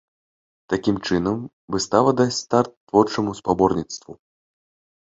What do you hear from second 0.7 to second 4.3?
Такім чынам, выстава дасць старт творчаму спаборніцтву.